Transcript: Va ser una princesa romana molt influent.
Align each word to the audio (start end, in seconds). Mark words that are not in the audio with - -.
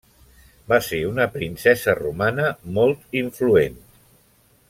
Va 0.71 0.79
ser 0.85 1.01
una 1.09 1.27
princesa 1.35 1.95
romana 1.99 2.47
molt 2.79 3.21
influent. 3.23 3.79